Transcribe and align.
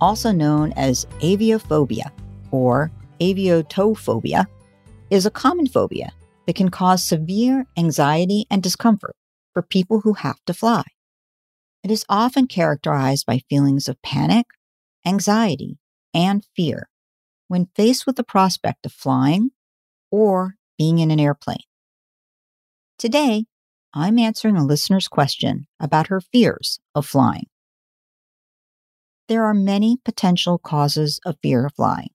also 0.00 0.32
known 0.32 0.72
as 0.72 1.06
aviophobia 1.20 2.10
or 2.50 2.90
aviatophobia, 3.20 4.46
is 5.10 5.26
a 5.26 5.30
common 5.30 5.66
phobia 5.66 6.12
that 6.46 6.56
can 6.56 6.70
cause 6.70 7.02
severe 7.02 7.66
anxiety 7.76 8.46
and 8.50 8.62
discomfort 8.62 9.16
for 9.52 9.62
people 9.62 10.00
who 10.00 10.14
have 10.14 10.38
to 10.46 10.54
fly. 10.54 10.84
It 11.82 11.90
is 11.90 12.04
often 12.08 12.46
characterized 12.46 13.26
by 13.26 13.42
feelings 13.48 13.88
of 13.88 14.00
panic, 14.02 14.46
anxiety, 15.06 15.78
and 16.12 16.44
fear 16.56 16.88
when 17.48 17.68
faced 17.74 18.06
with 18.06 18.16
the 18.16 18.24
prospect 18.24 18.84
of 18.84 18.92
flying 18.92 19.50
or 20.10 20.56
being 20.76 20.98
in 20.98 21.10
an 21.10 21.20
airplane. 21.20 21.58
Today, 22.98 23.46
I'm 23.94 24.18
answering 24.18 24.56
a 24.56 24.64
listener's 24.64 25.08
question 25.08 25.66
about 25.80 26.08
her 26.08 26.20
fears 26.20 26.78
of 26.94 27.06
flying. 27.06 27.46
There 29.28 29.44
are 29.44 29.52
many 29.52 29.98
potential 30.02 30.56
causes 30.56 31.20
of 31.26 31.36
fear 31.42 31.66
of 31.66 31.74
flying, 31.74 32.08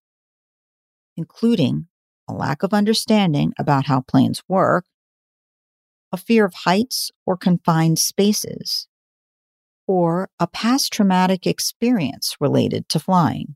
including 1.15 1.87
a 2.27 2.33
lack 2.33 2.63
of 2.63 2.73
understanding 2.73 3.53
about 3.59 3.85
how 3.85 4.01
planes 4.01 4.41
work, 4.47 4.85
a 6.11 6.17
fear 6.17 6.43
of 6.45 6.53
heights 6.65 7.11
or 7.23 7.37
confined 7.37 7.99
spaces, 7.99 8.87
or 9.85 10.29
a 10.39 10.47
past 10.47 10.91
traumatic 10.91 11.45
experience 11.45 12.35
related 12.39 12.89
to 12.89 12.99
flying. 12.99 13.55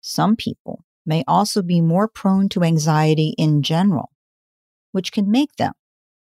Some 0.00 0.34
people 0.34 0.84
may 1.06 1.22
also 1.28 1.62
be 1.62 1.80
more 1.80 2.08
prone 2.08 2.48
to 2.50 2.64
anxiety 2.64 3.34
in 3.38 3.62
general, 3.62 4.10
which 4.90 5.12
can 5.12 5.30
make 5.30 5.54
them 5.56 5.74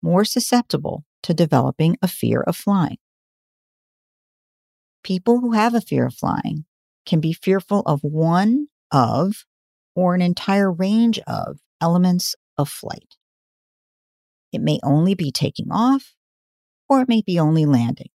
more 0.02 0.24
susceptible 0.24 1.04
to 1.22 1.32
developing 1.32 1.96
a 2.02 2.08
fear 2.08 2.42
of 2.42 2.56
flying. 2.56 2.98
People 5.02 5.40
who 5.40 5.52
have 5.52 5.74
a 5.74 5.80
fear 5.80 6.06
of 6.06 6.14
flying 6.14 6.64
can 7.06 7.20
be 7.20 7.32
fearful 7.32 7.82
of 7.86 8.00
one 8.02 8.68
of 8.90 9.44
or 9.94 10.14
an 10.14 10.22
entire 10.22 10.70
range 10.70 11.18
of 11.26 11.58
elements 11.80 12.34
of 12.56 12.68
flight. 12.68 13.16
It 14.52 14.60
may 14.60 14.78
only 14.82 15.14
be 15.14 15.30
taking 15.30 15.70
off, 15.70 16.14
or 16.88 17.00
it 17.00 17.08
may 17.08 17.22
be 17.22 17.38
only 17.38 17.66
landing. 17.66 18.08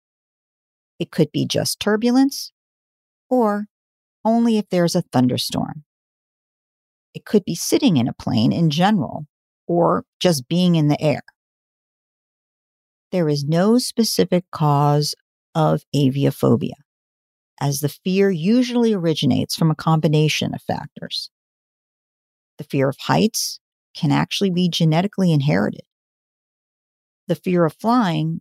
It 0.98 1.10
could 1.10 1.32
be 1.32 1.46
just 1.46 1.80
turbulence, 1.80 2.52
or 3.28 3.66
only 4.24 4.58
if 4.58 4.68
there's 4.68 4.94
a 4.94 5.02
thunderstorm. 5.02 5.84
It 7.14 7.24
could 7.24 7.44
be 7.44 7.54
sitting 7.54 7.96
in 7.96 8.08
a 8.08 8.12
plane 8.12 8.52
in 8.52 8.70
general, 8.70 9.26
or 9.66 10.04
just 10.20 10.48
being 10.48 10.76
in 10.76 10.88
the 10.88 11.00
air. 11.00 11.22
There 13.10 13.28
is 13.28 13.44
no 13.44 13.78
specific 13.78 14.44
cause 14.50 15.14
of 15.54 15.82
aviophobia, 15.94 16.74
as 17.60 17.80
the 17.80 17.88
fear 17.88 18.30
usually 18.30 18.92
originates 18.92 19.54
from 19.54 19.70
a 19.70 19.76
combination 19.76 20.54
of 20.54 20.62
factors. 20.62 21.30
The 22.58 22.64
fear 22.64 22.88
of 22.88 22.96
heights 23.00 23.60
can 23.94 24.12
actually 24.12 24.50
be 24.50 24.68
genetically 24.68 25.32
inherited. 25.32 25.82
The 27.28 27.34
fear 27.34 27.64
of 27.64 27.74
flying 27.74 28.40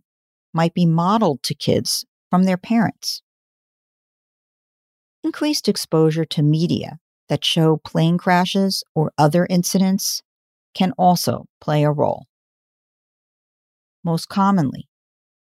might 0.52 0.74
be 0.74 0.86
modeled 0.86 1.42
to 1.44 1.54
kids 1.54 2.04
from 2.30 2.44
their 2.44 2.56
parents. 2.56 3.22
Increased 5.24 5.68
exposure 5.68 6.24
to 6.26 6.42
media 6.42 6.98
that 7.28 7.44
show 7.44 7.76
plane 7.76 8.18
crashes 8.18 8.82
or 8.94 9.12
other 9.16 9.46
incidents 9.48 10.22
can 10.74 10.92
also 10.98 11.46
play 11.60 11.84
a 11.84 11.90
role. 11.90 12.26
Most 14.04 14.28
commonly, 14.28 14.88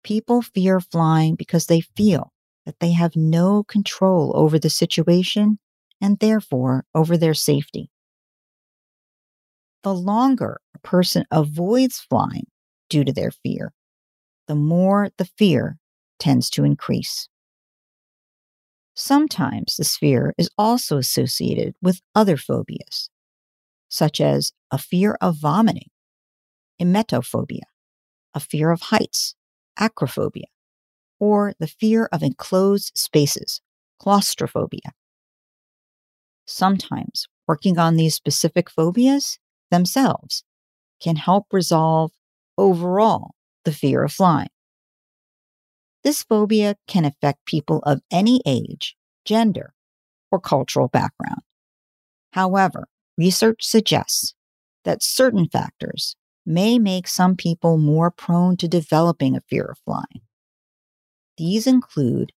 People 0.07 0.41
fear 0.41 0.79
flying 0.79 1.35
because 1.35 1.67
they 1.67 1.81
feel 1.81 2.33
that 2.65 2.79
they 2.79 2.93
have 2.93 3.17
no 3.17 3.65
control 3.65 4.31
over 4.37 4.57
the 4.57 4.71
situation 4.71 5.59
and 6.01 6.21
therefore 6.21 6.85
over 6.95 7.17
their 7.17 7.35
safety. 7.35 7.91
The 9.83 9.93
longer 9.93 10.61
a 10.77 10.79
person 10.79 11.25
avoids 11.33 11.99
flying 11.99 12.47
due 12.89 13.03
to 13.03 13.13
their 13.13 13.33
fear, 13.33 13.73
the 14.47 14.55
more 14.55 15.11
the 15.19 15.25
fear 15.25 15.77
tends 16.21 16.51
to 16.51 16.63
increase. 16.63 17.29
Sometimes 18.95 19.75
this 19.77 19.97
fear 19.97 20.35
is 20.39 20.49
also 20.57 20.99
associated 20.99 21.75
with 21.83 22.01
other 22.15 22.37
phobias, 22.37 23.11
such 23.89 24.21
as 24.21 24.53
a 24.71 24.79
fear 24.79 25.19
of 25.21 25.35
vomiting, 25.39 25.91
emetophobia, 26.81 27.65
a 28.35 28.39
fear 28.39 28.71
of 28.71 28.83
heights, 28.83 29.35
acrophobia, 29.79 30.47
or 31.19 31.55
the 31.59 31.67
fear 31.67 32.09
of 32.13 32.23
enclosed 32.23 32.93
spaces, 32.95 33.61
claustrophobia. 33.99 34.93
Sometimes 36.47 37.27
working 37.49 37.79
on 37.79 37.97
these 37.97 38.15
specific 38.15 38.71
phobias 38.71 39.39
themselves 39.71 40.45
can 41.01 41.17
help 41.17 41.47
resolve 41.53 42.13
overall 42.57 43.35
the 43.65 43.73
fear 43.73 44.05
of 44.05 44.13
flying. 44.13 44.49
This 46.05 46.23
phobia 46.23 46.77
can 46.87 47.05
affect 47.05 47.47
people 47.47 47.81
of 47.81 48.01
any 48.11 48.41
age, 48.47 48.97
gender, 49.25 49.75
or 50.31 50.39
cultural 50.39 50.89
background. 50.89 51.41
However, 52.33 52.87
research 53.19 53.65
suggests 53.65 54.35
that 54.85 55.03
certain 55.03 55.49
factors 55.49 56.15
may 56.47 56.79
make 56.79 57.09
some 57.09 57.35
people 57.35 57.77
more 57.77 58.11
prone 58.11 58.57
to 58.57 58.69
developing 58.69 59.37
a 59.37 59.41
fear 59.41 59.65
of 59.65 59.79
flying. 59.85 60.23
These 61.37 61.67
include 61.67 62.33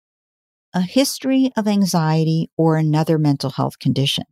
a 0.74 0.82
history 0.82 1.52
of 1.56 1.68
anxiety 1.68 2.50
or 2.58 2.76
another 2.76 3.18
mental 3.18 3.52
health 3.52 3.80
condition. 3.80 4.26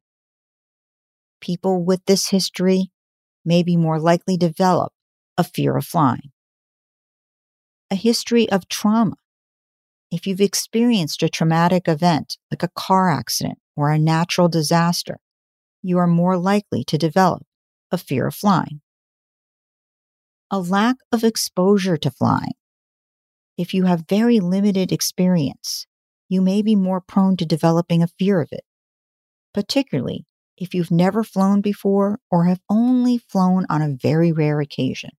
People 1.39 1.83
with 1.83 2.03
this 2.05 2.29
history 2.29 2.91
may 3.45 3.63
be 3.63 3.77
more 3.77 3.99
likely 3.99 4.37
to 4.37 4.47
develop 4.47 4.91
a 5.37 5.43
fear 5.43 5.77
of 5.77 5.85
flying. 5.85 6.31
A 7.89 7.95
history 7.95 8.49
of 8.49 8.67
trauma. 8.67 9.15
If 10.11 10.25
you've 10.25 10.41
experienced 10.41 11.23
a 11.23 11.29
traumatic 11.29 11.87
event 11.87 12.37
like 12.51 12.63
a 12.63 12.69
car 12.75 13.09
accident 13.09 13.59
or 13.75 13.91
a 13.91 13.99
natural 13.99 14.49
disaster, 14.49 15.19
you 15.81 15.97
are 15.97 16.07
more 16.07 16.37
likely 16.37 16.83
to 16.85 16.97
develop 16.97 17.43
a 17.91 17.97
fear 17.97 18.27
of 18.27 18.35
flying. 18.35 18.81
A 20.49 20.59
lack 20.59 20.95
of 21.11 21.25
exposure 21.25 21.97
to 21.97 22.09
flying. 22.09 22.53
If 23.57 23.73
you 23.73 23.83
have 23.83 24.05
very 24.07 24.39
limited 24.39 24.91
experience, 24.91 25.87
you 26.29 26.41
may 26.41 26.61
be 26.61 26.75
more 26.75 27.01
prone 27.01 27.35
to 27.37 27.45
developing 27.45 28.01
a 28.01 28.07
fear 28.07 28.39
of 28.39 28.49
it, 28.51 28.63
particularly 29.53 30.25
if 30.57 30.73
you've 30.73 30.91
never 30.91 31.23
flown 31.23 31.61
before 31.61 32.19
or 32.31 32.45
have 32.45 32.61
only 32.69 33.17
flown 33.17 33.65
on 33.69 33.81
a 33.81 33.97
very 34.01 34.31
rare 34.31 34.61
occasion. 34.61 35.11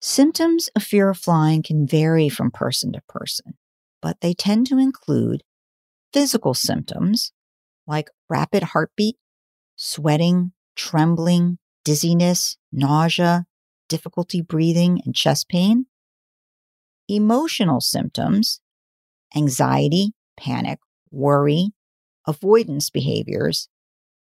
Symptoms 0.00 0.68
of 0.76 0.84
fear 0.84 1.10
of 1.10 1.18
flying 1.18 1.62
can 1.62 1.86
vary 1.86 2.28
from 2.28 2.52
person 2.52 2.92
to 2.92 3.00
person, 3.08 3.54
but 4.00 4.20
they 4.20 4.34
tend 4.34 4.68
to 4.68 4.78
include 4.78 5.42
physical 6.12 6.54
symptoms 6.54 7.32
like 7.86 8.08
rapid 8.28 8.62
heartbeat, 8.62 9.16
sweating, 9.74 10.52
trembling, 10.76 11.58
dizziness, 11.84 12.56
nausea, 12.70 13.46
difficulty 13.88 14.40
breathing, 14.40 15.00
and 15.04 15.14
chest 15.14 15.48
pain. 15.48 15.86
Emotional 17.08 17.80
symptoms 17.80 18.60
anxiety, 19.36 20.12
panic, 20.38 20.78
worry, 21.10 21.70
avoidance 22.26 22.90
behaviors, 22.90 23.68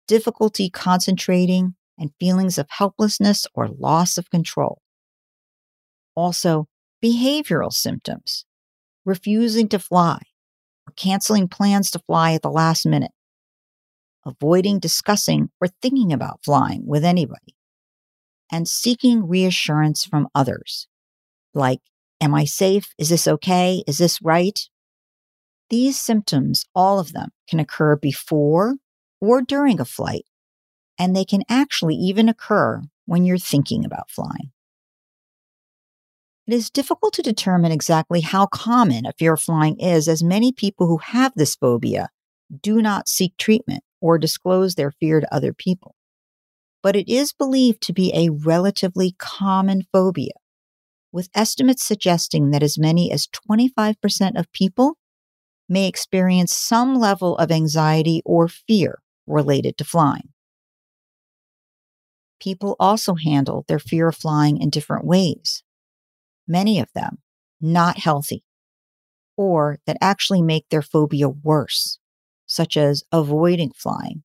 difficulty 0.06 0.68
concentrating, 0.68 1.74
and 1.98 2.10
feelings 2.18 2.58
of 2.58 2.66
helplessness 2.70 3.46
or 3.54 3.68
loss 3.68 4.18
of 4.18 4.30
control. 4.30 4.80
Also, 6.14 6.66
behavioral 7.04 7.72
symptoms, 7.72 8.44
refusing 9.04 9.68
to 9.68 9.78
fly 9.78 10.18
or 10.86 10.92
canceling 10.96 11.46
plans 11.48 11.90
to 11.90 11.98
fly 12.00 12.32
at 12.32 12.42
the 12.42 12.50
last 12.50 12.86
minute, 12.86 13.12
avoiding 14.24 14.78
discussing 14.78 15.50
or 15.60 15.68
thinking 15.80 16.12
about 16.12 16.40
flying 16.44 16.86
with 16.86 17.04
anybody, 17.04 17.54
and 18.50 18.69
seeking 18.69 19.29
reassurance 19.29 20.05
from 20.05 20.29
others, 20.35 20.88
like, 21.55 21.81
Am 22.20 22.35
I 22.35 22.44
safe? 22.44 22.94
Is 22.99 23.08
this 23.08 23.26
okay? 23.26 23.82
Is 23.87 23.97
this 23.97 24.20
right? 24.20 24.58
These 25.70 25.99
symptoms, 25.99 26.67
all 26.75 26.99
of 26.99 27.12
them, 27.12 27.31
can 27.49 27.61
occur 27.61 27.97
before 27.97 28.76
or 29.20 29.41
during 29.41 29.81
a 29.81 29.85
flight, 29.85 30.26
and 30.99 31.17
they 31.17 31.25
can 31.25 31.43
actually 31.49 31.94
even 31.94 32.29
occur 32.29 32.82
when 33.06 33.25
you're 33.25 33.38
thinking 33.38 33.85
about 33.85 34.11
flying. 34.11 34.53
It 36.46 36.55
is 36.55 36.69
difficult 36.69 37.14
to 37.14 37.23
determine 37.23 37.73
exactly 37.73 38.20
how 38.20 38.46
common 38.46 39.06
a 39.06 39.12
fear 39.12 39.35
of 39.35 39.41
flying 39.41 39.79
is, 39.79 40.08
as 40.08 40.23
many 40.23 40.53
people 40.53 40.88
who 40.88 40.99
have 40.99 41.32
this 41.37 41.55
phobia 41.55 42.08
do 42.61 42.82
not 42.82 43.08
seek 43.08 43.37
treatment 43.37 43.85
or 44.00 44.19
disclose 44.19 44.75
their 44.75 44.91
fear 44.91 45.20
to 45.20 45.35
other 45.35 45.53
people. 45.53 45.94
But 46.82 46.97
it 46.97 47.09
is 47.09 47.32
believed 47.32 47.82
to 47.82 47.93
be 47.93 48.12
a 48.15 48.31
relatively 48.31 49.15
common 49.19 49.82
phobia, 49.93 50.32
with 51.12 51.29
estimates 51.35 51.85
suggesting 51.85 52.50
that 52.50 52.62
as 52.62 52.79
many 52.79 53.12
as 53.12 53.27
25% 53.27 54.38
of 54.38 54.53
people 54.53 54.97
may 55.69 55.87
experience 55.87 56.56
some 56.56 56.97
level 56.97 57.37
of 57.37 57.50
anxiety 57.50 58.23
or 58.25 58.49
fear 58.49 59.00
related 59.27 59.77
to 59.79 59.85
flying. 59.85 60.31
People 62.41 62.75
also 62.81 63.15
handle 63.15 63.65
their 63.69 63.79
fear 63.79 64.09
of 64.09 64.17
flying 64.17 64.56
in 64.56 64.71
different 64.71 65.05
ways, 65.05 65.62
many 66.49 66.81
of 66.81 66.88
them 66.94 67.19
not 67.61 67.99
healthy, 67.99 68.43
or 69.37 69.79
that 69.87 69.99
actually 70.00 70.41
make 70.41 70.67
their 70.71 70.82
phobia 70.82 71.29
worse, 71.29 71.99
such 72.47 72.77
as 72.77 73.05
avoiding 73.12 73.71
flying, 73.77 74.23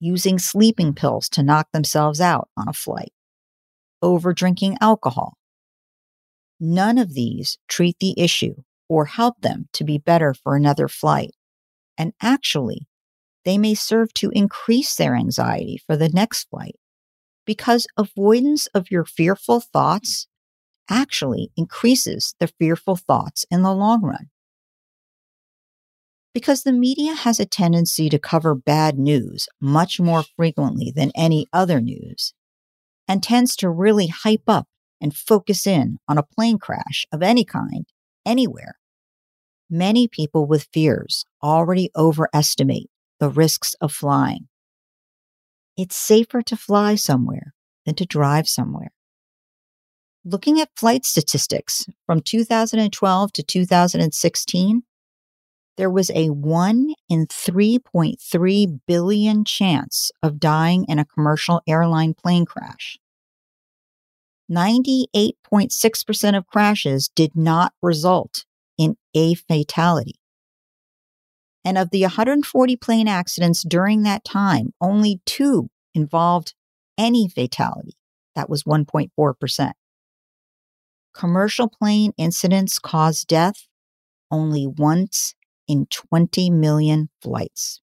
using 0.00 0.38
sleeping 0.38 0.94
pills 0.94 1.28
to 1.28 1.42
knock 1.42 1.68
themselves 1.72 2.20
out 2.20 2.48
on 2.56 2.68
a 2.68 2.72
flight, 2.72 3.12
over 4.02 4.32
drinking 4.32 4.76
alcohol. 4.80 5.36
None 6.58 6.98
of 6.98 7.14
these 7.14 7.58
treat 7.68 7.96
the 8.00 8.18
issue 8.18 8.54
or 8.88 9.04
help 9.04 9.40
them 9.40 9.68
to 9.74 9.84
be 9.84 9.98
better 9.98 10.34
for 10.34 10.56
another 10.56 10.88
flight. 10.88 11.30
And 11.96 12.12
actually, 12.20 12.88
they 13.44 13.56
may 13.56 13.74
serve 13.74 14.12
to 14.14 14.30
increase 14.30 14.96
their 14.96 15.14
anxiety 15.14 15.80
for 15.86 15.96
the 15.96 16.08
next 16.08 16.48
flight 16.50 16.76
because 17.46 17.86
avoidance 17.96 18.66
of 18.68 18.90
your 18.90 19.04
fearful 19.04 19.60
thoughts 19.60 20.26
actually 20.88 21.50
increases 21.56 22.34
the 22.40 22.48
fearful 22.48 22.96
thoughts 22.96 23.44
in 23.50 23.62
the 23.62 23.74
long 23.74 24.02
run. 24.02 24.28
Because 26.32 26.62
the 26.62 26.72
media 26.72 27.14
has 27.14 27.40
a 27.40 27.46
tendency 27.46 28.08
to 28.08 28.18
cover 28.18 28.54
bad 28.54 28.98
news 28.98 29.48
much 29.60 29.98
more 29.98 30.24
frequently 30.36 30.92
than 30.94 31.10
any 31.14 31.46
other 31.52 31.80
news 31.80 32.34
and 33.08 33.22
tends 33.22 33.56
to 33.56 33.68
really 33.68 34.06
hype 34.06 34.44
up 34.46 34.68
and 35.00 35.16
focus 35.16 35.66
in 35.66 35.98
on 36.06 36.18
a 36.18 36.22
plane 36.22 36.58
crash 36.58 37.06
of 37.10 37.22
any 37.22 37.44
kind 37.44 37.86
anywhere 38.24 38.76
many 39.70 40.08
people 40.08 40.46
with 40.46 40.68
fears 40.72 41.24
already 41.42 41.90
overestimate 41.96 42.90
the 43.20 43.28
risks 43.28 43.74
of 43.80 43.92
flying. 43.92 44.48
It's 45.76 45.96
safer 45.96 46.42
to 46.42 46.56
fly 46.56 46.96
somewhere 46.96 47.54
than 47.86 47.94
to 47.94 48.04
drive 48.04 48.48
somewhere. 48.48 48.92
Looking 50.24 50.60
at 50.60 50.76
flight 50.76 51.06
statistics 51.06 51.86
from 52.04 52.20
2012 52.20 53.32
to 53.32 53.42
2016, 53.42 54.82
there 55.80 55.88
was 55.88 56.10
a 56.14 56.28
1 56.28 56.92
in 57.08 57.26
3.3 57.26 58.80
billion 58.86 59.44
chance 59.46 60.12
of 60.22 60.38
dying 60.38 60.84
in 60.90 60.98
a 60.98 61.06
commercial 61.06 61.62
airline 61.66 62.12
plane 62.12 62.44
crash. 62.44 62.98
98.6% 64.52 66.36
of 66.36 66.46
crashes 66.46 67.08
did 67.08 67.34
not 67.34 67.72
result 67.80 68.44
in 68.76 68.98
a 69.14 69.32
fatality. 69.32 70.16
And 71.64 71.78
of 71.78 71.88
the 71.88 72.02
140 72.02 72.76
plane 72.76 73.08
accidents 73.08 73.62
during 73.62 74.02
that 74.02 74.22
time, 74.22 74.74
only 74.82 75.22
two 75.24 75.70
involved 75.94 76.52
any 76.98 77.26
fatality. 77.26 77.96
That 78.34 78.50
was 78.50 78.64
1.4%. 78.64 79.72
Commercial 81.14 81.68
plane 81.70 82.12
incidents 82.18 82.78
cause 82.78 83.24
death 83.24 83.66
only 84.30 84.66
once 84.66 85.34
in 85.70 85.86
20 85.86 86.50
million 86.50 87.08
flights. 87.22 87.80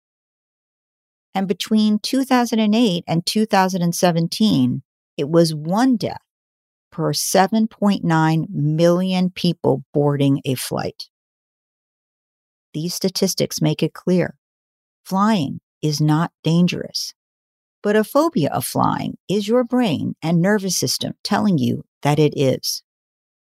And 1.33 1.47
between 1.47 1.99
2008 1.99 3.03
and 3.07 3.25
2017, 3.25 4.81
it 5.17 5.29
was 5.29 5.55
one 5.55 5.95
death 5.95 6.21
per 6.91 7.13
7.9 7.13 8.49
million 8.49 9.29
people 9.29 9.83
boarding 9.93 10.41
a 10.45 10.55
flight. 10.55 11.09
These 12.73 12.93
statistics 12.93 13.61
make 13.61 13.81
it 13.81 13.93
clear 13.93 14.35
flying 15.05 15.61
is 15.81 16.01
not 16.01 16.31
dangerous. 16.43 17.13
But 17.81 17.95
a 17.95 18.03
phobia 18.03 18.49
of 18.51 18.65
flying 18.65 19.17
is 19.29 19.47
your 19.47 19.63
brain 19.63 20.15
and 20.21 20.41
nervous 20.41 20.75
system 20.75 21.13
telling 21.23 21.57
you 21.57 21.85
that 22.01 22.19
it 22.19 22.33
is, 22.35 22.83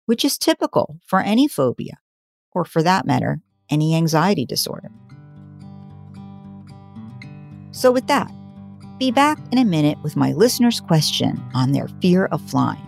which 0.07 0.25
is 0.25 0.39
typical 0.39 1.01
for 1.05 1.21
any 1.21 1.49
phobia, 1.49 1.95
or 2.53 2.65
for 2.65 2.83
that 2.83 3.07
matter, 3.07 3.41
any 3.71 3.95
anxiety 3.95 4.45
disorder. 4.47 4.91
So, 7.71 7.93
with 7.93 8.07
that, 8.09 8.33
be 8.99 9.13
back 9.13 9.39
in 9.53 9.59
a 9.59 9.65
minute 9.65 9.99
with 10.03 10.17
my 10.17 10.33
listener's 10.33 10.81
question 10.81 11.41
on 11.55 11.73
their 11.73 11.89
fear 12.01 12.27
of 12.27 12.41
flying. 12.43 12.88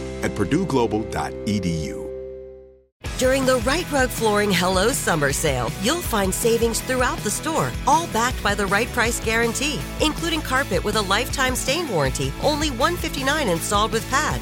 at 0.23 0.31
purdueglobal.edu. 0.31 2.01
During 3.21 3.45
the 3.45 3.57
Rite 3.57 3.91
Rug 3.91 4.09
Flooring 4.09 4.51
Hello 4.51 4.91
Summer 4.91 5.31
Sale, 5.31 5.71
you'll 5.83 6.01
find 6.01 6.33
savings 6.33 6.81
throughout 6.81 7.19
the 7.19 7.29
store, 7.29 7.71
all 7.85 8.07
backed 8.07 8.41
by 8.41 8.55
the 8.55 8.65
right 8.65 8.87
price 8.87 9.23
guarantee, 9.23 9.79
including 10.03 10.41
carpet 10.41 10.83
with 10.83 10.95
a 10.95 11.01
lifetime 11.01 11.55
stain 11.55 11.87
warranty, 11.87 12.33
only 12.41 12.69
$159 12.69 13.51
installed 13.51 13.91
with 13.91 14.09
pad. 14.09 14.41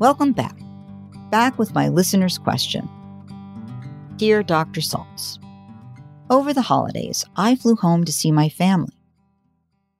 Welcome 0.00 0.32
back. 0.32 0.58
Back 1.30 1.58
with 1.58 1.74
my 1.74 1.90
listener's 1.90 2.38
question. 2.38 2.88
Dear 4.16 4.42
Dr. 4.42 4.80
Saltz, 4.80 5.38
over 6.30 6.54
the 6.54 6.62
holidays, 6.62 7.26
I 7.36 7.54
flew 7.54 7.76
home 7.76 8.06
to 8.06 8.12
see 8.12 8.32
my 8.32 8.48
family. 8.48 8.96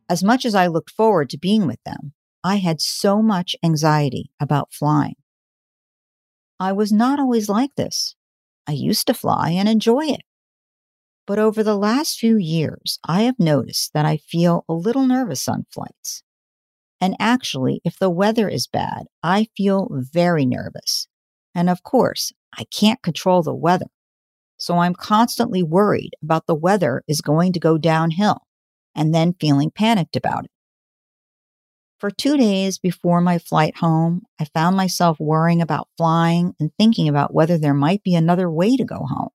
As 0.09 0.25
much 0.25 0.47
as 0.47 0.55
I 0.55 0.69
looked 0.69 0.89
forward 0.89 1.29
to 1.29 1.39
being 1.39 1.67
with 1.67 1.85
them, 1.85 2.15
I 2.43 2.57
had 2.57 2.81
so 2.81 3.21
much 3.21 3.55
anxiety 3.63 4.31
about 4.41 4.73
flying. 4.73 5.17
I 6.59 6.73
was 6.73 6.91
not 6.91 7.21
always 7.21 7.51
like 7.51 7.75
this. 7.75 8.15
I 8.67 8.73
used 8.73 9.07
to 9.09 9.13
fly 9.13 9.51
and 9.51 9.69
enjoy 9.69 10.07
it. 10.07 10.23
But 11.27 11.39
over 11.39 11.63
the 11.63 11.77
last 11.77 12.19
few 12.19 12.39
years, 12.39 12.99
I 13.05 13.25
have 13.25 13.39
noticed 13.39 13.93
that 13.93 14.07
I 14.07 14.17
feel 14.17 14.65
a 14.67 14.73
little 14.73 15.07
nervous 15.07 15.47
on 15.47 15.67
flights. 15.71 16.23
And 17.01 17.17
actually, 17.19 17.81
if 17.85 17.99
the 17.99 18.11
weather 18.11 18.49
is 18.49 18.67
bad, 18.67 19.07
I 19.23 19.49
feel 19.57 19.89
very 19.91 20.45
nervous. 20.45 21.09
And 21.55 21.71
of 21.71 21.83
course, 21.83 22.33
I 22.57 22.65
can't 22.65 23.03
control 23.03 23.43
the 23.43 23.55
weather. 23.55 23.87
So 24.59 24.79
I'm 24.79 24.95
constantly 24.95 25.63
worried 25.63 26.11
about 26.23 26.47
the 26.47 26.55
weather 26.55 27.03
is 27.09 27.23
going 27.23 27.55
to 27.55 27.61
go 27.61 27.79
downhill 27.79 28.43
and 28.95 29.15
then 29.15 29.35
feeling 29.41 29.71
panicked 29.71 30.17
about 30.17 30.45
it. 30.45 30.51
For 31.99 32.11
two 32.11 32.37
days 32.37 32.79
before 32.79 33.21
my 33.21 33.39
flight 33.39 33.77
home, 33.77 34.23
I 34.39 34.47
found 34.47 34.77
myself 34.77 35.19
worrying 35.21 35.63
about 35.63 35.89
flying 35.97 36.55
and 36.59 36.71
thinking 36.79 37.09
about 37.09 37.35
whether 37.35 37.59
there 37.59 37.75
might 37.75 38.03
be 38.03 38.15
another 38.15 38.51
way 38.51 38.77
to 38.77 38.85
go 38.85 39.07
home. 39.07 39.31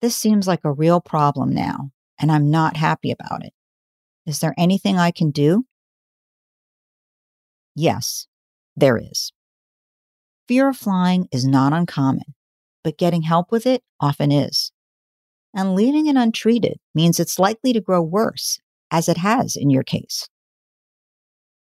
This 0.00 0.16
seems 0.16 0.46
like 0.46 0.64
a 0.64 0.72
real 0.72 1.00
problem 1.00 1.54
now, 1.54 1.90
and 2.18 2.30
I'm 2.32 2.50
not 2.50 2.76
happy 2.76 3.10
about 3.10 3.44
it. 3.44 3.52
Is 4.26 4.40
there 4.40 4.54
anything 4.56 4.98
I 4.98 5.10
can 5.10 5.30
do? 5.30 5.64
Yes, 7.74 8.26
there 8.76 8.96
is. 8.96 9.32
Fear 10.46 10.68
of 10.68 10.76
flying 10.76 11.28
is 11.32 11.44
not 11.46 11.72
uncommon, 11.72 12.34
but 12.82 12.98
getting 12.98 13.22
help 13.22 13.50
with 13.50 13.66
it 13.66 13.82
often 14.00 14.30
is. 14.30 14.72
And 15.54 15.74
leaving 15.74 16.06
it 16.06 16.16
untreated 16.16 16.78
means 16.94 17.18
it's 17.18 17.38
likely 17.38 17.72
to 17.72 17.80
grow 17.80 18.02
worse, 18.02 18.58
as 18.90 19.08
it 19.08 19.18
has 19.18 19.56
in 19.56 19.70
your 19.70 19.84
case. 19.84 20.28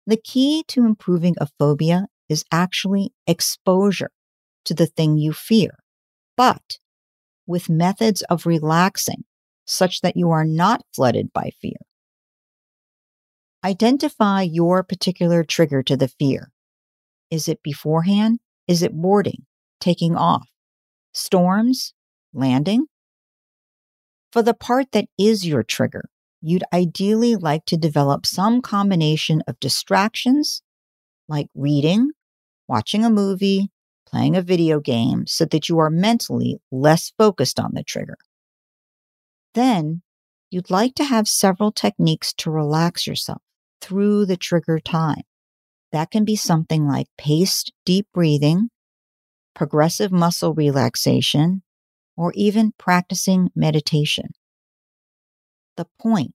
The 0.06 0.18
key 0.18 0.63
to 0.70 0.86
improving 0.86 1.36
a 1.39 1.48
phobia 1.60 2.08
is 2.30 2.46
actually 2.51 3.13
exposure 3.25 4.12
to 4.66 4.74
the 4.74 4.88
thing 4.88 5.18
you 5.18 5.34
fear, 5.34 5.72
but 6.36 6.77
with 7.46 7.70
methods 7.70 8.22
of 8.24 8.46
relaxing 8.46 9.25
such 9.66 10.01
that 10.01 10.18
you 10.18 10.30
are 10.32 10.46
not 10.46 10.84
flooded 10.94 11.32
by 11.34 11.51
fear. 11.62 11.77
Identify 13.64 14.44
your 14.44 14.84
particular 14.84 15.44
trigger 15.44 15.82
to 15.84 15.98
the 15.98 16.08
fear. 16.08 16.52
Is 17.32 17.48
it 17.48 17.64
beforehand? 17.64 18.40
Is 18.68 18.84
it 18.84 18.94
boarding, 18.94 19.46
taking 19.80 20.16
off, 20.16 20.48
storms, 21.14 21.94
landing? 22.34 22.86
For 24.32 24.42
the 24.42 24.54
part 24.54 24.92
that 24.92 25.08
is 25.18 25.46
your 25.46 25.64
trigger, 25.64 26.10
you'd 26.42 26.64
ideally 26.72 27.36
like 27.36 27.66
to 27.66 27.78
develop 27.78 28.26
some 28.26 28.62
combination 28.62 29.42
of 29.48 29.60
distractions 29.60 30.62
like 31.28 31.48
reading, 31.56 32.12
watching 32.68 33.04
a 33.04 33.10
movie, 33.10 33.70
playing 34.06 34.36
a 34.36 34.42
video 34.42 34.80
game 34.80 35.26
so 35.26 35.46
that 35.46 35.68
you 35.68 35.80
are 35.80 35.90
mentally 35.90 36.60
less 36.72 37.12
focused 37.18 37.60
on 37.60 37.72
the 37.74 37.84
trigger. 37.84 38.18
Then 39.54 40.04
you'd 40.52 40.70
like 40.70 40.94
to 40.96 41.04
have 41.04 41.28
several 41.28 41.72
techniques 41.72 42.34
to 42.34 42.52
relax 42.52 43.08
yourself 43.08 43.42
through 43.81 44.25
the 44.25 44.38
trigger 44.38 44.79
time. 44.79 45.24
That 45.91 46.12
can 46.12 46.25
be 46.25 46.36
something 46.36 46.88
like 46.88 47.07
paced 47.17 47.72
deep 47.86 48.07
breathing, 48.13 48.69
progressive 49.55 50.12
muscle 50.12 50.53
relaxation, 50.53 51.63
or 52.17 52.34
even 52.36 52.74
practicing 52.77 53.50
meditation. 53.55 54.27
The 55.77 55.88
point 56.01 56.34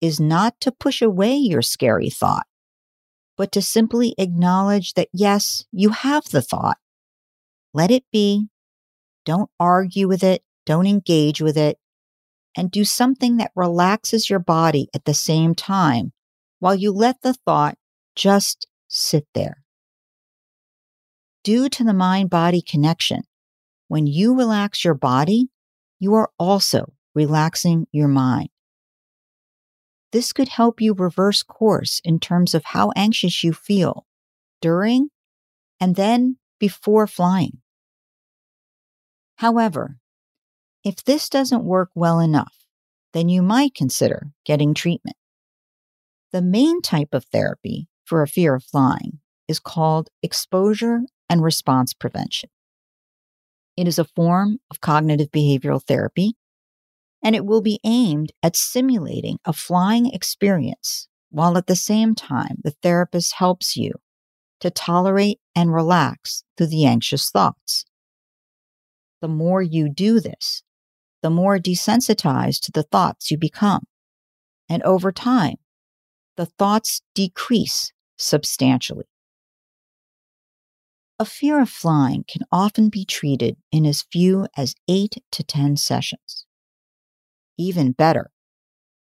is 0.00 0.20
not 0.20 0.60
to 0.60 0.72
push 0.72 1.02
away 1.02 1.34
your 1.36 1.62
scary 1.62 2.10
thought, 2.10 2.46
but 3.36 3.50
to 3.52 3.62
simply 3.62 4.14
acknowledge 4.18 4.94
that 4.94 5.08
yes, 5.12 5.64
you 5.72 5.90
have 5.90 6.24
the 6.26 6.42
thought. 6.42 6.78
Let 7.72 7.90
it 7.90 8.04
be. 8.12 8.48
Don't 9.24 9.50
argue 9.58 10.06
with 10.06 10.22
it. 10.22 10.42
Don't 10.66 10.86
engage 10.86 11.40
with 11.40 11.56
it. 11.56 11.78
and 12.56 12.70
do 12.70 12.84
something 12.84 13.36
that 13.38 13.50
relaxes 13.56 14.30
your 14.30 14.38
body 14.38 14.88
at 14.94 15.04
the 15.04 15.14
same 15.14 15.54
time 15.54 16.12
while 16.64 16.74
you 16.74 16.90
let 16.90 17.20
the 17.20 17.34
thought 17.34 17.76
just 18.16 18.66
sit 18.88 19.26
there. 19.34 19.62
Due 21.42 21.68
to 21.68 21.84
the 21.84 21.92
mind 21.92 22.30
body 22.30 22.62
connection, 22.62 23.20
when 23.88 24.06
you 24.06 24.34
relax 24.34 24.82
your 24.82 24.94
body, 24.94 25.50
you 25.98 26.14
are 26.14 26.30
also 26.38 26.94
relaxing 27.14 27.86
your 27.92 28.08
mind. 28.08 28.48
This 30.10 30.32
could 30.32 30.48
help 30.48 30.80
you 30.80 30.94
reverse 30.94 31.42
course 31.42 32.00
in 32.02 32.18
terms 32.18 32.54
of 32.54 32.64
how 32.64 32.92
anxious 32.96 33.44
you 33.44 33.52
feel 33.52 34.06
during 34.62 35.10
and 35.78 35.96
then 35.96 36.38
before 36.58 37.06
flying. 37.06 37.58
However, 39.36 39.98
if 40.82 41.04
this 41.04 41.28
doesn't 41.28 41.62
work 41.62 41.90
well 41.94 42.20
enough, 42.20 42.64
then 43.12 43.28
you 43.28 43.42
might 43.42 43.74
consider 43.74 44.28
getting 44.46 44.72
treatment. 44.72 45.18
The 46.34 46.42
main 46.42 46.82
type 46.82 47.14
of 47.14 47.26
therapy 47.26 47.86
for 48.04 48.20
a 48.20 48.26
fear 48.26 48.56
of 48.56 48.64
flying 48.64 49.20
is 49.46 49.60
called 49.60 50.08
exposure 50.20 51.02
and 51.30 51.40
response 51.40 51.94
prevention. 51.94 52.50
It 53.76 53.86
is 53.86 54.00
a 54.00 54.04
form 54.04 54.58
of 54.68 54.80
cognitive 54.80 55.30
behavioral 55.30 55.80
therapy, 55.80 56.32
and 57.22 57.36
it 57.36 57.46
will 57.46 57.60
be 57.60 57.78
aimed 57.84 58.32
at 58.42 58.56
simulating 58.56 59.38
a 59.44 59.52
flying 59.52 60.12
experience 60.12 61.06
while 61.30 61.56
at 61.56 61.68
the 61.68 61.76
same 61.76 62.16
time 62.16 62.56
the 62.64 62.74
therapist 62.82 63.34
helps 63.34 63.76
you 63.76 63.92
to 64.58 64.70
tolerate 64.70 65.38
and 65.54 65.72
relax 65.72 66.42
through 66.56 66.66
the 66.66 66.84
anxious 66.84 67.30
thoughts. 67.30 67.84
The 69.20 69.28
more 69.28 69.62
you 69.62 69.88
do 69.88 70.18
this, 70.18 70.64
the 71.22 71.30
more 71.30 71.60
desensitized 71.60 72.62
to 72.62 72.72
the 72.72 72.82
thoughts 72.82 73.30
you 73.30 73.38
become. 73.38 73.84
And 74.68 74.82
over 74.82 75.12
time, 75.12 75.58
the 76.36 76.46
thoughts 76.46 77.02
decrease 77.14 77.92
substantially. 78.16 79.06
A 81.18 81.24
fear 81.24 81.60
of 81.60 81.68
flying 81.68 82.24
can 82.26 82.42
often 82.50 82.88
be 82.88 83.04
treated 83.04 83.56
in 83.70 83.86
as 83.86 84.06
few 84.10 84.46
as 84.56 84.74
8 84.88 85.22
to 85.30 85.44
10 85.44 85.76
sessions. 85.76 86.44
Even 87.56 87.92
better 87.92 88.30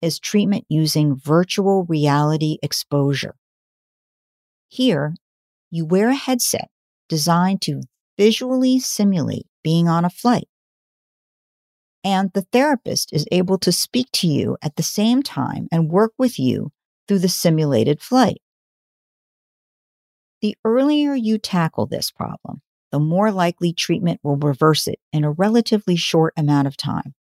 is 0.01 0.19
treatment 0.19 0.65
using 0.69 1.15
virtual 1.15 1.85
reality 1.85 2.57
exposure. 2.61 3.35
Here, 4.67 5.15
you 5.71 5.85
wear 5.85 6.09
a 6.09 6.15
headset 6.15 6.69
designed 7.09 7.61
to 7.63 7.81
visually 8.17 8.79
simulate 8.79 9.47
being 9.63 9.87
on 9.87 10.05
a 10.05 10.09
flight 10.09 10.47
and 12.07 12.31
the 12.33 12.47
therapist 12.53 13.11
is 13.11 13.25
able 13.33 13.57
to 13.57 13.69
speak 13.69 14.07
to 14.13 14.27
you 14.27 14.57
at 14.61 14.77
the 14.77 14.83
same 14.83 15.21
time 15.21 15.67
and 15.73 15.89
work 15.89 16.13
with 16.17 16.39
you 16.39 16.71
through 17.07 17.19
the 17.19 17.29
simulated 17.29 18.01
flight. 18.01 18.41
The 20.41 20.55
earlier 20.63 21.15
you 21.15 21.37
tackle 21.37 21.87
this 21.87 22.11
problem, 22.11 22.61
the 22.91 22.99
more 22.99 23.31
likely 23.31 23.73
treatment 23.73 24.19
will 24.23 24.37
reverse 24.37 24.87
it 24.87 24.99
in 25.11 25.23
a 25.23 25.31
relatively 25.31 25.95
short 25.95 26.33
amount 26.37 26.67
of 26.67 26.77
time. 26.77 27.15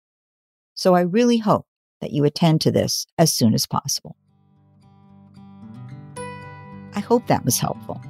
So 0.75 0.95
I 0.95 1.01
really 1.01 1.39
hope 1.39 1.67
that 2.01 2.13
you 2.13 2.25
attend 2.25 2.61
to 2.63 2.71
this 2.71 3.07
as 3.17 3.33
soon 3.33 3.55
as 3.55 3.67
possible. 3.67 4.17
I 6.95 7.01
hope 7.01 7.27
that 7.27 7.45
was 7.45 7.59
helpful. 7.59 8.01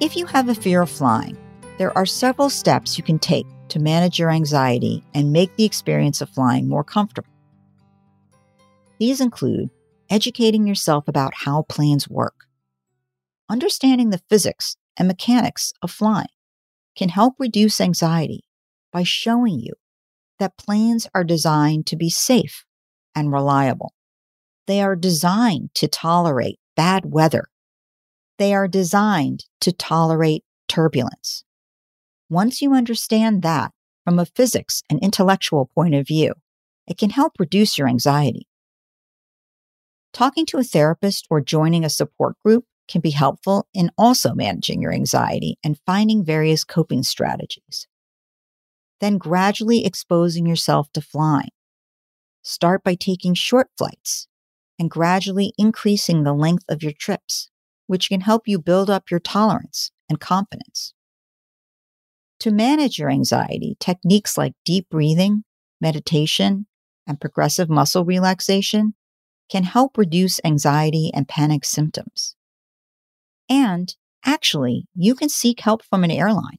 If 0.00 0.16
you 0.16 0.26
have 0.26 0.48
a 0.48 0.54
fear 0.54 0.82
of 0.82 0.90
flying, 0.90 1.36
there 1.78 1.96
are 1.96 2.06
several 2.06 2.50
steps 2.50 2.98
you 2.98 3.04
can 3.04 3.18
take 3.18 3.46
to 3.68 3.78
manage 3.78 4.18
your 4.18 4.30
anxiety 4.30 5.02
and 5.14 5.32
make 5.32 5.56
the 5.56 5.64
experience 5.64 6.20
of 6.20 6.28
flying 6.28 6.68
more 6.68 6.84
comfortable. 6.84 7.30
These 8.98 9.20
include 9.20 9.70
educating 10.10 10.66
yourself 10.66 11.06
about 11.08 11.32
how 11.34 11.62
planes 11.62 12.08
work. 12.08 12.46
Understanding 13.48 14.10
the 14.10 14.22
physics 14.28 14.76
and 14.98 15.08
mechanics 15.08 15.72
of 15.82 15.90
flying 15.90 16.26
can 16.96 17.08
help 17.08 17.34
reduce 17.38 17.80
anxiety 17.80 18.44
by 18.92 19.04
showing 19.04 19.60
you 19.60 19.72
that 20.38 20.58
planes 20.58 21.06
are 21.14 21.24
designed 21.24 21.86
to 21.86 21.96
be 21.96 22.10
safe 22.10 22.64
and 23.14 23.32
reliable. 23.32 23.94
They 24.66 24.82
are 24.82 24.96
designed 24.96 25.70
to 25.74 25.88
tolerate 25.88 26.58
bad 26.76 27.04
weather. 27.06 27.48
They 28.38 28.54
are 28.54 28.68
designed 28.68 29.46
to 29.60 29.72
tolerate 29.72 30.44
turbulence. 30.68 31.44
Once 32.28 32.62
you 32.62 32.72
understand 32.72 33.42
that 33.42 33.72
from 34.04 34.18
a 34.18 34.26
physics 34.26 34.82
and 34.88 35.00
intellectual 35.02 35.70
point 35.74 35.94
of 35.94 36.06
view, 36.06 36.34
it 36.86 36.96
can 36.96 37.10
help 37.10 37.34
reduce 37.38 37.76
your 37.76 37.88
anxiety. 37.88 38.46
Talking 40.12 40.44
to 40.46 40.58
a 40.58 40.64
therapist 40.64 41.26
or 41.30 41.40
joining 41.40 41.84
a 41.84 41.90
support 41.90 42.36
group 42.44 42.64
can 42.88 43.00
be 43.00 43.10
helpful 43.10 43.68
in 43.72 43.90
also 43.96 44.34
managing 44.34 44.82
your 44.82 44.92
anxiety 44.92 45.56
and 45.62 45.78
finding 45.86 46.24
various 46.24 46.64
coping 46.64 47.04
strategies. 47.04 47.86
Then 49.00 49.16
gradually 49.16 49.86
exposing 49.86 50.46
yourself 50.46 50.92
to 50.92 51.00
flying. 51.00 51.50
Start 52.42 52.82
by 52.82 52.96
taking 52.96 53.34
short 53.34 53.68
flights 53.78 54.26
and 54.78 54.90
gradually 54.90 55.52
increasing 55.56 56.24
the 56.24 56.32
length 56.32 56.64
of 56.68 56.82
your 56.82 56.92
trips, 56.92 57.48
which 57.86 58.08
can 58.08 58.22
help 58.22 58.48
you 58.48 58.58
build 58.58 58.90
up 58.90 59.10
your 59.10 59.20
tolerance 59.20 59.92
and 60.08 60.18
confidence. 60.18 60.94
To 62.40 62.50
manage 62.50 62.98
your 62.98 63.10
anxiety, 63.10 63.76
techniques 63.78 64.36
like 64.36 64.54
deep 64.64 64.88
breathing, 64.90 65.44
meditation, 65.80 66.66
and 67.06 67.20
progressive 67.20 67.68
muscle 67.68 68.04
relaxation 68.04 68.94
can 69.50 69.64
help 69.64 69.98
reduce 69.98 70.40
anxiety 70.44 71.10
and 71.12 71.28
panic 71.28 71.64
symptoms. 71.64 72.36
And 73.48 73.94
actually, 74.24 74.86
you 74.94 75.14
can 75.14 75.28
seek 75.28 75.60
help 75.60 75.84
from 75.84 76.04
an 76.04 76.10
airline. 76.10 76.58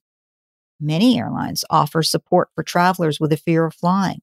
Many 0.80 1.18
airlines 1.18 1.64
offer 1.70 2.04
support 2.04 2.50
for 2.54 2.64
travelers 2.64 3.20
with 3.20 3.32
a 3.32 3.38
fear 3.38 3.66
of 3.66 3.74
flying, 3.74 4.22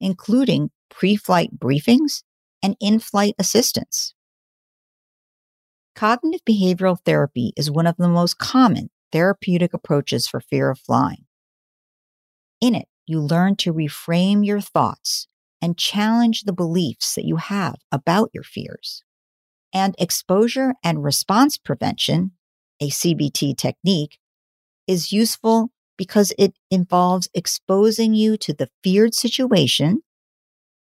including 0.00 0.70
pre 0.90 1.16
flight 1.16 1.58
briefings 1.58 2.22
and 2.62 2.76
in 2.80 2.98
flight 2.98 3.34
assistance. 3.38 4.14
Cognitive 5.94 6.44
behavioral 6.44 6.98
therapy 7.04 7.52
is 7.56 7.70
one 7.70 7.86
of 7.86 7.96
the 7.96 8.08
most 8.08 8.38
common 8.38 8.90
therapeutic 9.12 9.72
approaches 9.72 10.26
for 10.28 10.40
fear 10.40 10.70
of 10.70 10.78
flying. 10.78 11.24
In 12.60 12.74
it, 12.74 12.86
you 13.06 13.20
learn 13.20 13.56
to 13.56 13.72
reframe 13.72 14.44
your 14.44 14.60
thoughts 14.60 15.26
and 15.62 15.76
challenge 15.76 16.42
the 16.42 16.52
beliefs 16.52 17.14
that 17.14 17.24
you 17.24 17.36
have 17.36 17.76
about 17.92 18.30
your 18.32 18.42
fears. 18.42 19.02
And 19.72 19.94
exposure 19.98 20.74
and 20.82 21.04
response 21.04 21.58
prevention, 21.58 22.32
a 22.80 22.88
CBT 22.88 23.56
technique, 23.56 24.18
is 24.86 25.12
useful 25.12 25.70
because 25.96 26.32
it 26.38 26.54
involves 26.70 27.28
exposing 27.34 28.14
you 28.14 28.36
to 28.38 28.52
the 28.52 28.70
feared 28.82 29.14
situation, 29.14 30.02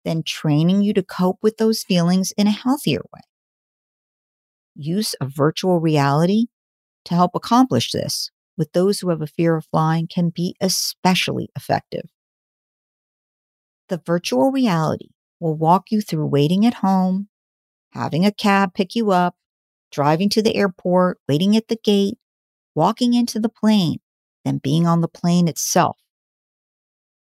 then 0.04 0.22
training 0.24 0.82
you 0.82 0.94
to 0.94 1.04
cope 1.04 1.40
with 1.42 1.58
those 1.58 1.84
feelings 1.84 2.34
in 2.38 2.48
a 2.48 2.52
healthier 2.52 3.02
way. 3.14 3.22
Use 4.76 5.14
of 5.16 5.32
virtual 5.34 5.80
reality 5.80 6.48
to 7.06 7.16
help 7.16 7.32
accomplish 7.34 7.92
this 7.92 8.30
with 8.58 8.72
those 8.74 9.00
who 9.00 9.10
have 9.10 9.22
a 9.22 9.28
fear 9.28 9.56
of 9.56 9.66
flying 9.66 10.08
can 10.08 10.30
be 10.30 10.56
especially 10.62 11.50
effective. 11.56 12.10
The 13.90 14.02
virtual 14.04 14.52
reality 14.52 15.10
will 15.40 15.56
walk 15.56 15.92
you 15.92 16.02
through 16.02 16.28
waiting 16.28 16.66
at 16.66 16.76
home, 16.76 17.30
having 17.92 18.26
a 18.26 18.32
cab 18.32 18.74
pick 18.74 18.96
you 18.96 19.12
up, 19.12 19.36
driving 19.92 20.30
to 20.30 20.42
the 20.42 20.56
airport, 20.56 21.20
waiting 21.28 21.56
at 21.56 21.68
the 21.68 21.78
gate, 21.84 22.18
walking 22.74 23.14
into 23.14 23.40
the 23.40 23.50
plane, 23.50 24.00
then 24.44 24.58
being 24.58 24.88
on 24.88 25.02
the 25.02 25.08
plane 25.08 25.48
itself. 25.48 25.98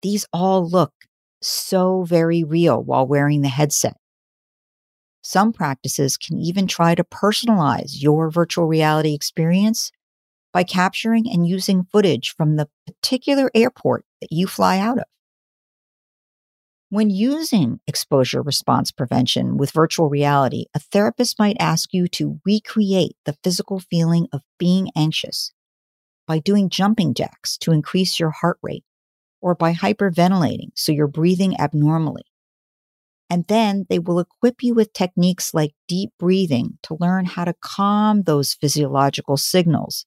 These 0.01 0.25
all 0.33 0.67
look 0.67 0.93
so 1.41 2.03
very 2.03 2.43
real 2.43 2.81
while 2.81 3.05
wearing 3.05 3.41
the 3.41 3.49
headset. 3.49 3.97
Some 5.21 5.53
practices 5.53 6.17
can 6.17 6.37
even 6.39 6.67
try 6.67 6.95
to 6.95 7.03
personalize 7.03 8.01
your 8.01 8.29
virtual 8.29 8.67
reality 8.67 9.13
experience 9.13 9.91
by 10.51 10.63
capturing 10.63 11.29
and 11.29 11.47
using 11.47 11.85
footage 11.85 12.35
from 12.35 12.55
the 12.55 12.69
particular 12.85 13.49
airport 13.55 14.05
that 14.21 14.31
you 14.31 14.47
fly 14.47 14.79
out 14.79 14.97
of. 14.97 15.05
When 16.93 17.09
using 17.09 17.79
exposure 17.87 18.43
response 18.43 18.91
prevention 18.91 19.57
with 19.57 19.71
virtual 19.71 20.09
reality, 20.09 20.65
a 20.75 20.79
therapist 20.79 21.39
might 21.39 21.57
ask 21.59 21.91
you 21.91 22.07
to 22.09 22.39
recreate 22.45 23.15
the 23.25 23.35
physical 23.43 23.79
feeling 23.79 24.27
of 24.31 24.43
being 24.59 24.91
anxious 24.95 25.51
by 26.27 26.37
doing 26.37 26.69
jumping 26.69 27.15
jacks 27.15 27.57
to 27.61 27.71
increase 27.71 28.19
your 28.19 28.29
heart 28.29 28.59
rate 28.61 28.83
or 29.41 29.55
by 29.55 29.73
hyperventilating 29.73 30.67
so 30.75 30.91
you're 30.91 31.07
breathing 31.07 31.59
abnormally. 31.59 32.25
And 33.27 33.45
then 33.47 33.87
they 33.89 33.97
will 33.97 34.19
equip 34.19 34.61
you 34.61 34.75
with 34.75 34.93
techniques 34.93 35.51
like 35.51 35.73
deep 35.87 36.11
breathing 36.19 36.77
to 36.83 36.97
learn 36.99 37.25
how 37.25 37.45
to 37.45 37.55
calm 37.59 38.21
those 38.21 38.53
physiological 38.53 39.37
signals 39.37 40.05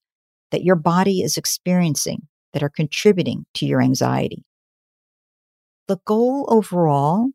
that 0.52 0.62
your 0.62 0.76
body 0.76 1.22
is 1.22 1.36
experiencing 1.36 2.28
that 2.52 2.62
are 2.62 2.70
contributing 2.70 3.44
to 3.54 3.66
your 3.66 3.82
anxiety. 3.82 4.44
The 5.88 5.98
goal 6.04 6.46
overall 6.48 7.28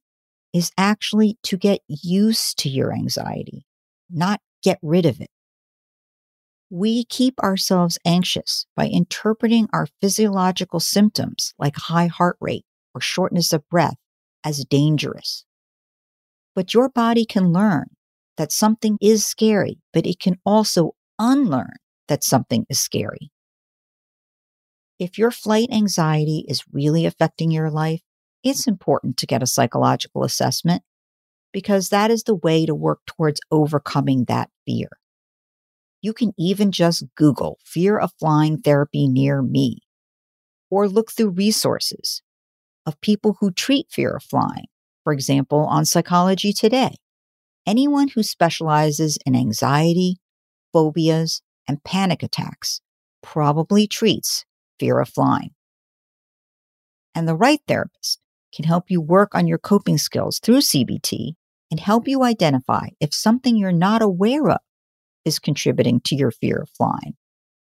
is 0.53 0.71
actually 0.77 1.37
to 1.43 1.57
get 1.57 1.79
used 1.87 2.57
to 2.59 2.69
your 2.69 2.93
anxiety, 2.93 3.65
not 4.09 4.41
get 4.61 4.77
rid 4.81 5.05
of 5.05 5.21
it. 5.21 5.29
We 6.69 7.05
keep 7.05 7.39
ourselves 7.39 7.97
anxious 8.05 8.65
by 8.75 8.87
interpreting 8.87 9.67
our 9.73 9.87
physiological 10.01 10.79
symptoms 10.79 11.53
like 11.57 11.75
high 11.75 12.07
heart 12.07 12.37
rate 12.39 12.65
or 12.93 13.01
shortness 13.01 13.53
of 13.53 13.67
breath 13.69 13.97
as 14.43 14.65
dangerous. 14.65 15.45
But 16.55 16.73
your 16.73 16.89
body 16.89 17.25
can 17.25 17.53
learn 17.53 17.87
that 18.37 18.51
something 18.51 18.97
is 19.01 19.25
scary, 19.25 19.79
but 19.93 20.05
it 20.05 20.19
can 20.19 20.39
also 20.45 20.93
unlearn 21.19 21.75
that 22.07 22.23
something 22.23 22.65
is 22.69 22.79
scary. 22.79 23.31
If 24.99 25.17
your 25.17 25.31
flight 25.31 25.69
anxiety 25.71 26.45
is 26.47 26.63
really 26.71 27.05
affecting 27.05 27.51
your 27.51 27.69
life, 27.69 28.01
it's 28.43 28.67
important 28.67 29.17
to 29.17 29.27
get 29.27 29.43
a 29.43 29.47
psychological 29.47 30.23
assessment 30.23 30.83
because 31.51 31.89
that 31.89 32.09
is 32.09 32.23
the 32.23 32.35
way 32.35 32.65
to 32.65 32.73
work 32.73 32.99
towards 33.05 33.41
overcoming 33.51 34.25
that 34.25 34.49
fear. 34.65 34.89
You 36.01 36.13
can 36.13 36.33
even 36.37 36.71
just 36.71 37.03
Google 37.15 37.59
fear 37.63 37.97
of 37.97 38.13
flying 38.19 38.57
therapy 38.57 39.07
near 39.07 39.41
me 39.41 39.79
or 40.69 40.87
look 40.87 41.11
through 41.11 41.29
resources 41.29 42.21
of 42.85 42.99
people 43.01 43.37
who 43.39 43.51
treat 43.51 43.87
fear 43.91 44.15
of 44.15 44.23
flying, 44.23 44.65
for 45.03 45.13
example, 45.13 45.59
on 45.59 45.85
Psychology 45.85 46.53
Today. 46.53 46.95
Anyone 47.67 48.07
who 48.07 48.23
specializes 48.23 49.19
in 49.25 49.35
anxiety, 49.35 50.17
phobias, 50.73 51.43
and 51.67 51.83
panic 51.83 52.23
attacks 52.23 52.81
probably 53.21 53.85
treats 53.85 54.45
fear 54.79 54.99
of 54.99 55.09
flying. 55.09 55.51
And 57.13 57.27
the 57.27 57.35
right 57.35 57.59
therapist 57.67 58.20
can 58.53 58.65
help 58.65 58.85
you 58.89 59.01
work 59.01 59.33
on 59.35 59.47
your 59.47 59.57
coping 59.57 59.97
skills 59.97 60.39
through 60.39 60.59
CBT 60.59 61.33
and 61.69 61.79
help 61.79 62.07
you 62.07 62.23
identify 62.23 62.87
if 62.99 63.13
something 63.13 63.55
you're 63.55 63.71
not 63.71 64.01
aware 64.01 64.49
of 64.49 64.59
is 65.25 65.39
contributing 65.39 66.01
to 66.01 66.15
your 66.15 66.31
fear 66.31 66.61
of 66.63 66.69
flying 66.69 67.15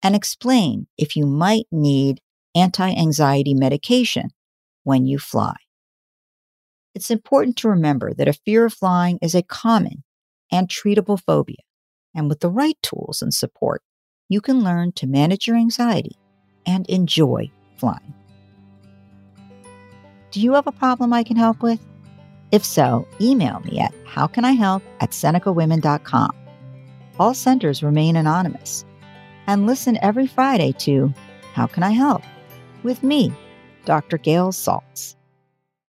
and 0.02 0.14
explain 0.14 0.86
if 0.96 1.16
you 1.16 1.26
might 1.26 1.66
need 1.72 2.20
anti 2.54 2.88
anxiety 2.88 3.54
medication 3.54 4.30
when 4.84 5.04
you 5.04 5.18
fly. 5.18 5.54
It's 6.94 7.10
important 7.10 7.56
to 7.58 7.68
remember 7.68 8.14
that 8.14 8.28
a 8.28 8.32
fear 8.32 8.64
of 8.64 8.72
flying 8.72 9.18
is 9.20 9.34
a 9.34 9.42
common 9.42 10.04
and 10.50 10.68
treatable 10.68 11.20
phobia. 11.20 11.56
And 12.14 12.28
with 12.28 12.40
the 12.40 12.48
right 12.48 12.78
tools 12.82 13.20
and 13.20 13.34
support, 13.34 13.82
you 14.28 14.40
can 14.40 14.64
learn 14.64 14.92
to 14.92 15.06
manage 15.06 15.46
your 15.46 15.56
anxiety 15.56 16.16
and 16.64 16.88
enjoy 16.88 17.50
flying. 17.76 18.14
Do 20.36 20.42
you 20.42 20.52
have 20.52 20.66
a 20.66 20.72
problem 20.72 21.14
I 21.14 21.22
can 21.22 21.38
help 21.38 21.62
with? 21.62 21.80
If 22.52 22.62
so, 22.62 23.08
email 23.22 23.60
me 23.60 23.80
at 23.80 23.94
howcanihelp 24.04 24.82
at 25.00 25.12
senecawomen.com. 25.12 26.30
All 27.18 27.32
senders 27.32 27.82
remain 27.82 28.16
anonymous. 28.16 28.84
And 29.46 29.66
listen 29.66 29.96
every 30.02 30.26
Friday 30.26 30.72
to 30.80 31.10
How 31.54 31.66
Can 31.66 31.82
I 31.82 31.92
Help? 31.92 32.22
with 32.82 33.02
me, 33.02 33.32
Dr. 33.86 34.18
Gail 34.18 34.52
Saltz. 34.52 35.16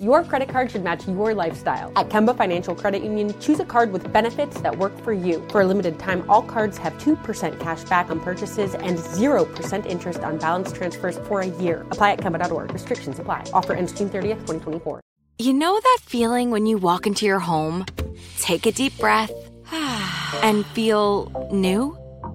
Your 0.00 0.22
credit 0.22 0.48
card 0.48 0.70
should 0.70 0.84
match 0.84 1.08
your 1.08 1.34
lifestyle. 1.34 1.92
At 1.96 2.08
Kemba 2.08 2.36
Financial 2.36 2.72
Credit 2.72 3.02
Union, 3.02 3.34
choose 3.40 3.58
a 3.58 3.64
card 3.64 3.90
with 3.90 4.12
benefits 4.12 4.60
that 4.60 4.78
work 4.78 4.96
for 5.00 5.12
you. 5.12 5.44
For 5.48 5.62
a 5.62 5.66
limited 5.66 5.98
time, 5.98 6.24
all 6.30 6.40
cards 6.40 6.78
have 6.78 6.96
2% 6.98 7.58
cash 7.58 7.82
back 7.82 8.08
on 8.08 8.20
purchases 8.20 8.76
and 8.76 8.96
0% 8.96 9.86
interest 9.86 10.20
on 10.20 10.38
balance 10.38 10.70
transfers 10.70 11.18
for 11.26 11.40
a 11.40 11.46
year. 11.46 11.84
Apply 11.90 12.12
at 12.12 12.18
Kemba.org. 12.18 12.72
Restrictions 12.72 13.18
apply. 13.18 13.50
Offer 13.52 13.72
ends 13.72 13.92
June 13.92 14.08
30th, 14.08 14.46
2024. 14.46 15.00
You 15.40 15.52
know 15.52 15.80
that 15.80 15.98
feeling 16.02 16.52
when 16.52 16.66
you 16.66 16.78
walk 16.78 17.08
into 17.08 17.26
your 17.26 17.40
home, 17.40 17.84
take 18.38 18.66
a 18.66 18.70
deep 18.70 18.96
breath, 18.98 19.32
and 19.72 20.64
feel 20.66 21.48
new? 21.52 21.98